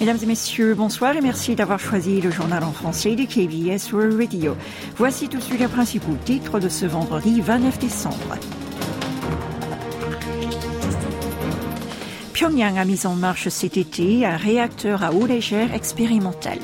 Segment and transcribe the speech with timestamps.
[0.00, 4.18] Mesdames et messieurs, bonsoir et merci d'avoir choisi le journal en français de KBS World
[4.18, 4.56] Radio.
[4.96, 8.38] Voici tout de suite les principaux titres de ce vendredi 29 décembre.
[12.32, 16.58] Pyongyang a mis en marche cet été un réacteur à eau légère expérimental.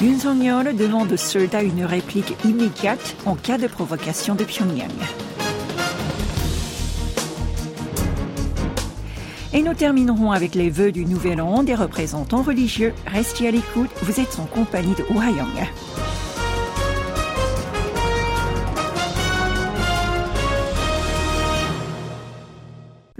[0.00, 4.88] Yun demande aux soldats une réplique immédiate en cas de provocation de Pyongyang.
[9.54, 12.92] Et nous terminerons avec les vœux du Nouvel An des représentants religieux.
[13.06, 15.18] Restez à l'écoute, vous êtes en compagnie de Oh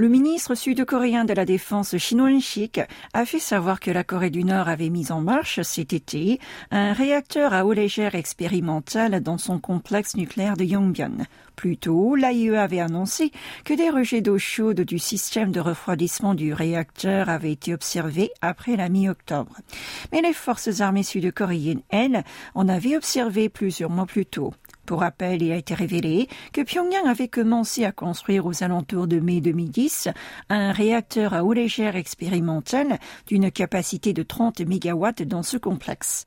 [0.00, 2.80] Le ministre sud-coréen de la Défense Shin Won-sik
[3.14, 6.38] a fait savoir que la Corée du Nord avait mis en marche cet été
[6.70, 11.26] un réacteur à eau légère expérimental dans son complexe nucléaire de Yongbyon.
[11.56, 13.32] Plus tôt, l'AIE avait annoncé
[13.64, 18.76] que des rejets d'eau chaude du système de refroidissement du réacteur avaient été observés après
[18.76, 19.56] la mi-octobre.
[20.12, 22.22] Mais les forces armées sud-coréennes, elles,
[22.54, 24.54] en avaient observé plusieurs mois plus tôt.
[24.88, 29.20] Pour rappel, il a été révélé que Pyongyang avait commencé à construire aux alentours de
[29.20, 30.08] mai 2010
[30.48, 36.26] un réacteur à eau légère expérimental d'une capacité de 30 MW dans ce complexe.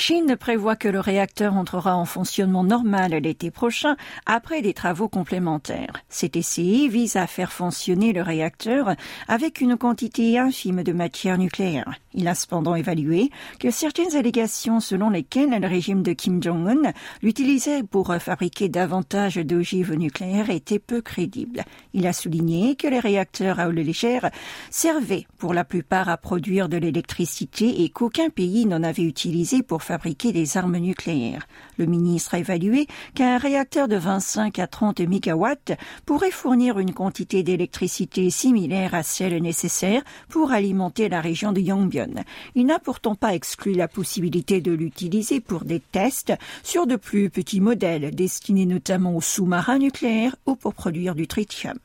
[0.00, 3.96] Chine prévoit que le réacteur entrera en fonctionnement normal l'été prochain
[4.26, 6.04] après des travaux complémentaires.
[6.08, 8.94] Cet essai vise à faire fonctionner le réacteur
[9.26, 11.98] avec une quantité infime de matière nucléaire.
[12.14, 17.82] Il a cependant évalué que certaines allégations selon lesquelles le régime de Kim Jong-un l'utilisait
[17.82, 21.64] pour fabriquer davantage d'ogives nucléaires étaient peu crédibles.
[21.92, 24.30] Il a souligné que les réacteurs à eau légère
[24.70, 29.82] servaient pour la plupart à produire de l'électricité et qu'aucun pays n'en avait utilisé pour
[29.88, 31.48] fabriquer des armes nucléaires.
[31.78, 35.72] Le ministre a évalué qu'un réacteur de 25 à 30 mégawatts
[36.04, 42.22] pourrait fournir une quantité d'électricité similaire à celle nécessaire pour alimenter la région de Yongbyon.
[42.54, 47.30] Il n'a pourtant pas exclu la possibilité de l'utiliser pour des tests sur de plus
[47.30, 51.78] petits modèles destinés notamment aux sous-marins nucléaires ou pour produire du tritium.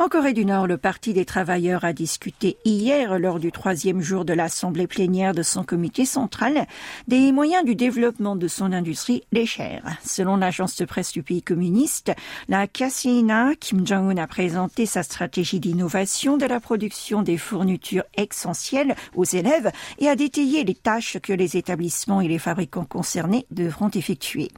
[0.00, 4.24] En Corée du Nord, le Parti des travailleurs a discuté hier, lors du troisième jour
[4.24, 6.66] de l'Assemblée plénière de son comité central,
[7.06, 9.98] des moyens du développement de son industrie légère.
[10.02, 12.12] Selon l'agence de presse du pays communiste,
[12.48, 18.96] la KCNA, Kim Jong-un a présenté sa stratégie d'innovation de la production des fournitures essentielles
[19.14, 23.90] aux élèves et a détaillé les tâches que les établissements et les fabricants concernés devront
[23.90, 24.48] effectuer.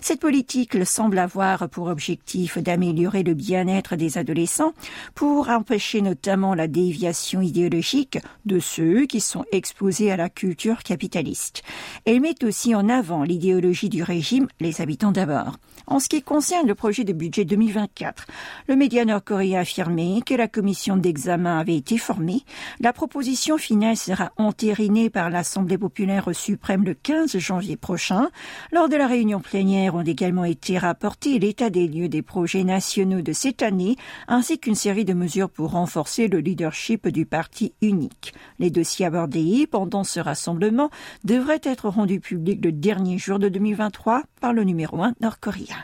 [0.00, 4.74] Cette politique semble avoir pour objectif d'améliorer le bien-être des adolescents
[5.14, 11.62] pour empêcher notamment la déviation idéologique de ceux qui sont exposés à la culture capitaliste.
[12.04, 15.56] Elle met aussi en avant l'idéologie du régime, les habitants d'abord.
[15.86, 18.26] En ce qui concerne le projet de budget 2024,
[18.68, 22.42] le média nord-coréen a affirmé que la commission d'examen avait été formée.
[22.80, 28.30] La proposition finale sera entérinée par l'Assemblée populaire suprême le 15 janvier prochain.
[28.70, 33.22] Lors de la réunion plénière ont également été rapportés l'état des lieux des projets nationaux
[33.22, 33.96] de cette année
[34.28, 38.34] ainsi qu'une série de mesures pour renforcer le leadership du parti unique.
[38.58, 40.90] Les dossiers abordés pendant ce rassemblement
[41.22, 45.76] devraient être rendus publics le dernier jour de 2023 par le numéro 1 nord-coréen.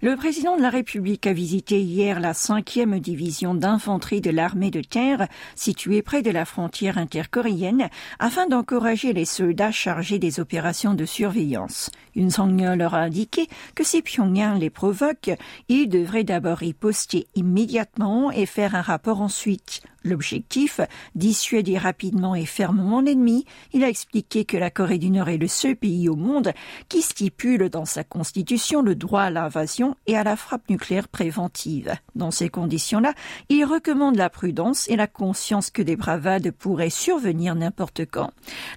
[0.00, 4.80] Le président de la République a visité hier la cinquième division d'infanterie de l'armée de
[4.80, 5.26] terre
[5.56, 7.88] située près de la frontière intercoréenne
[8.20, 11.90] afin d'encourager les soldats chargés des opérations de surveillance.
[12.14, 15.30] Une Song leur a indiqué que si Pyongyang les provoque,
[15.68, 19.82] ils devraient d'abord y poster immédiatement et faire un rapport ensuite.
[20.04, 20.80] L'objectif,
[21.16, 25.48] dissuader rapidement et fermement l'ennemi, il a expliqué que la Corée du Nord est le
[25.48, 26.52] seul pays au monde
[26.88, 31.94] qui stipule dans sa constitution le droit à l'invasion et à la frappe nucléaire préventive.
[32.14, 33.12] Dans ces conditions-là,
[33.48, 38.30] il recommande la prudence et la conscience que des bravades pourraient survenir n'importe quand.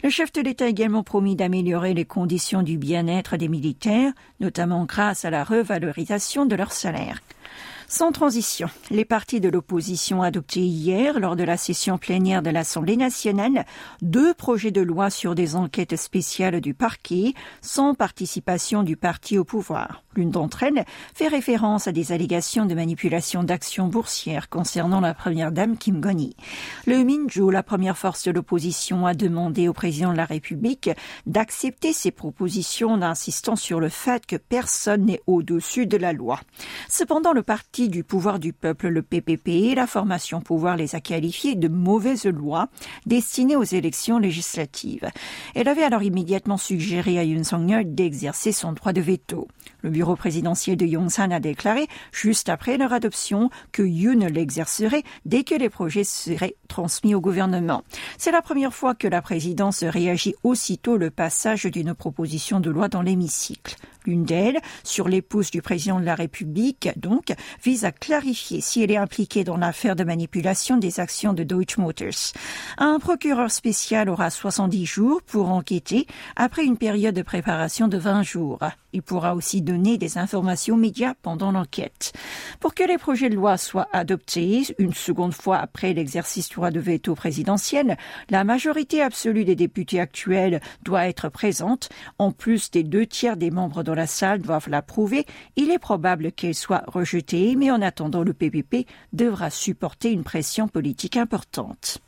[0.03, 4.85] Le chef de l'État a également promis d'améliorer les conditions du bien-être des militaires, notamment
[4.85, 7.21] grâce à la revalorisation de leur salaire.
[7.93, 12.49] Sans transition, les partis de l'opposition ont adopté hier, lors de la session plénière de
[12.49, 13.65] l'Assemblée nationale,
[14.01, 19.43] deux projets de loi sur des enquêtes spéciales du parquet, sans participation du parti au
[19.43, 20.03] pouvoir.
[20.15, 25.51] L'une d'entre elles fait référence à des allégations de manipulation d'actions boursières concernant la première
[25.51, 26.37] dame Kim Goni.
[26.85, 30.89] Le Minju, la première force de l'opposition, a demandé au président de la République
[31.25, 36.39] d'accepter ces propositions en insistant sur le fait que personne n'est au-dessus de la loi.
[36.87, 41.55] Cependant, le parti du pouvoir du peuple, le PPP, la formation pouvoir les a qualifiés
[41.55, 42.69] de mauvaises lois
[43.05, 45.09] destinées aux élections législatives.
[45.55, 49.47] Elle avait alors immédiatement suggéré à Yoon Song-yeol d'exercer son droit de veto.
[49.81, 55.43] Le bureau présidentiel de Yongsan a déclaré, juste après leur adoption, que Yoon l'exercerait dès
[55.43, 57.83] que les projets seraient transmis au gouvernement.
[58.17, 62.89] C'est la première fois que la présidence réagit aussitôt le passage d'une proposition de loi
[62.89, 63.75] dans l'hémicycle.
[64.05, 67.33] L'une d'elles, sur l'épouse du président de la République, donc,
[67.63, 71.77] vise à clarifier si elle est impliquée dans l'affaire de manipulation des actions de Deutsche
[71.77, 72.33] Motors.
[72.77, 78.23] Un procureur spécial aura 70 jours pour enquêter après une période de préparation de 20
[78.23, 78.59] jours.
[78.93, 82.13] Il pourra aussi donner des informations médias pendant l'enquête.
[82.59, 86.71] Pour que les projets de loi soient adoptés une seconde fois après l'exercice du droit
[86.71, 87.97] de veto présidentiel,
[88.29, 91.89] la majorité absolue des députés actuels doit être présente.
[92.19, 96.31] En plus des deux tiers des membres de la salle doivent l'approuver, il est probable
[96.31, 102.01] qu'elle soit rejetée, mais en attendant, le PPP devra supporter une pression politique importante.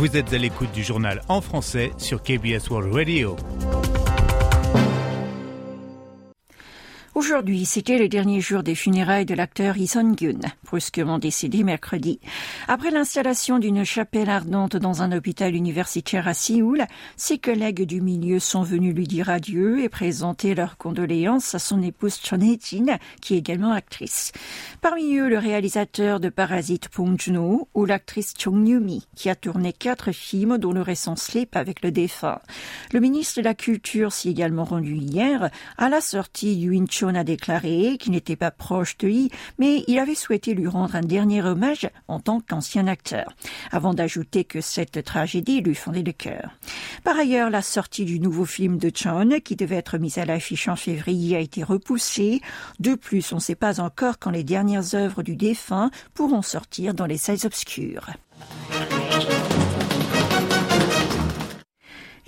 [0.00, 3.36] Vous êtes à l'écoute du journal en français sur KBS World Radio.
[7.20, 12.18] Aujourd'hui, c'était le dernier jour des funérailles de l'acteur Lee Sun-gyun, brusquement décédé mercredi.
[12.66, 16.86] Après l'installation d'une chapelle ardente dans un hôpital universitaire à Séoul,
[17.18, 21.82] ses collègues du milieu sont venus lui dire adieu et présenter leurs condoléances à son
[21.82, 24.32] épouse Chon Hye-jin, qui est également actrice.
[24.80, 29.74] Parmi eux, le réalisateur de Parasite Bong Joon-ho ou l'actrice Chung Yoo-mi, qui a tourné
[29.74, 32.40] quatre films dont le récent Sleep avec le défunt.
[32.94, 37.24] Le ministre de la Culture s'y est également rendu hier à la sortie Yuin A
[37.24, 41.42] déclaré qu'il n'était pas proche de Yi, mais il avait souhaité lui rendre un dernier
[41.42, 43.34] hommage en tant qu'ancien acteur,
[43.72, 46.52] avant d'ajouter que cette tragédie lui fondait le cœur.
[47.02, 50.68] Par ailleurs, la sortie du nouveau film de Chon, qui devait être mise à l'affiche
[50.68, 52.40] en février, a été repoussée.
[52.78, 56.94] De plus, on ne sait pas encore quand les dernières œuvres du défunt pourront sortir
[56.94, 58.06] dans les salles obscures.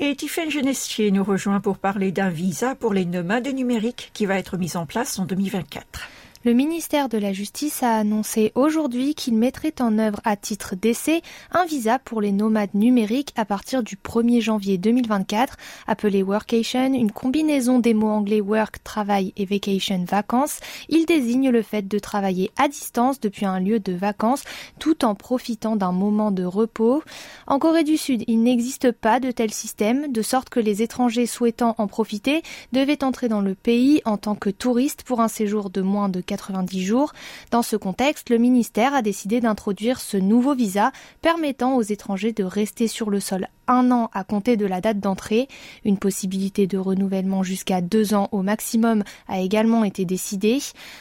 [0.05, 4.37] Et Tiffaine Genestier nous rejoint pour parler d'un visa pour les nomades numériques qui va
[4.37, 6.09] être mis en place en 2024.
[6.45, 11.23] Le ministère de la Justice a annoncé aujourd'hui qu'il mettrait en œuvre à titre d'essai
[11.53, 15.57] un visa pour les nomades numériques à partir du 1er janvier 2024,
[15.87, 20.59] appelé Workation, une combinaison des mots anglais work, travail et vacation, vacances.
[20.89, 24.43] Il désigne le fait de travailler à distance depuis un lieu de vacances
[24.81, 27.05] tout en profitant d'un moment de repos.
[27.47, 31.27] En Corée du Sud, il n'existe pas de tel système, de sorte que les étrangers
[31.27, 32.43] souhaitant en profiter
[32.73, 36.21] devaient entrer dans le pays en tant que touristes pour un séjour de moins de
[36.33, 37.13] 90 jours.
[37.51, 42.45] Dans ce contexte, le ministère a décidé d'introduire ce nouveau visa permettant aux étrangers de
[42.45, 45.49] rester sur le sol un an à compter de la date d'entrée.
[45.85, 50.59] Une possibilité de renouvellement jusqu'à deux ans au maximum a également été décidée.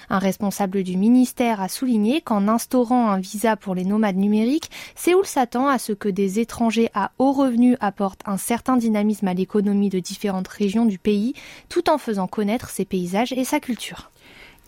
[0.10, 5.25] Un responsable du ministère a souligné qu'en instaurant un visa pour les nomades numériques, Séoul
[5.25, 9.89] s'attend à ce que des étrangers à haut revenu apportent un certain dynamisme à l'économie
[9.89, 11.33] de différentes régions du pays,
[11.69, 14.12] tout en faisant connaître ses paysages et sa culture.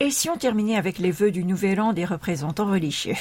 [0.03, 3.15] Et si on terminait avec les vœux du Nouvel An des représentants religieux?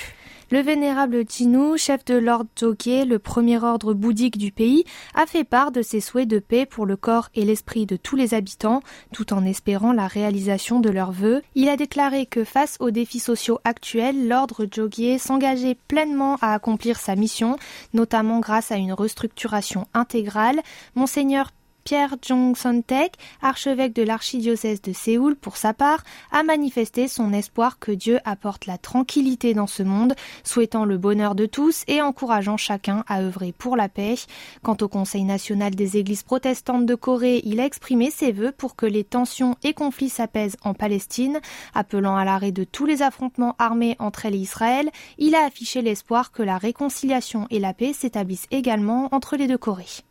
[0.51, 4.83] Le vénérable Tinu, chef de l'ordre Jogye, le premier ordre bouddhique du pays,
[5.15, 8.17] a fait part de ses souhaits de paix pour le corps et l'esprit de tous
[8.17, 8.83] les habitants,
[9.13, 11.41] tout en espérant la réalisation de leurs vœux.
[11.55, 16.99] Il a déclaré que face aux défis sociaux actuels, l'ordre Jogye s'engageait pleinement à accomplir
[16.99, 17.59] sa mission,
[17.95, 20.61] notamment grâce à une restructuration intégrale.
[20.97, 21.53] Monseigneur
[21.85, 27.79] Pierre Jong Son-tek, archevêque de l'archidiocèse de Séoul, pour sa part, a manifesté son espoir
[27.79, 32.57] que Dieu apporte la tranquillité dans ce monde, souhaitant le bonheur de tous et encourageant
[32.57, 34.15] chacun à œuvrer pour la paix.
[34.63, 38.77] Quant au Conseil national des églises protestantes de Corée, il a exprimé ses vœux pour
[38.77, 41.41] que les tensions et conflits s'apaisent en Palestine,
[41.75, 44.91] appelant à l'arrêt de tous les affrontements armés entre elle et Israël.
[45.19, 49.59] Il a affiché l'espoir que la réconciliation et la paix s'établissent également entre les deux
[49.59, 50.03] Corées.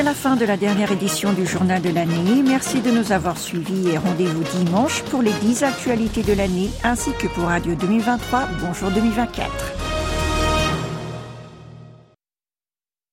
[0.00, 2.42] C'est la fin de la dernière édition du journal de l'année.
[2.42, 7.10] Merci de nous avoir suivis et rendez-vous dimanche pour les 10 actualités de l'année ainsi
[7.12, 8.48] que pour Radio 2023.
[8.62, 9.79] Bonjour 2024.